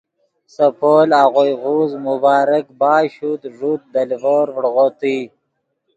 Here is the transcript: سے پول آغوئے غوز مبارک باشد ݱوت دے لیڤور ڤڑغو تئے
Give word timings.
سے 0.53 0.67
پول 0.79 1.09
آغوئے 1.23 1.53
غوز 1.61 1.91
مبارک 2.07 2.65
باشد 2.81 3.41
ݱوت 3.55 3.81
دے 3.93 4.01
لیڤور 4.09 4.45
ڤڑغو 4.53 4.87
تئے 4.99 5.17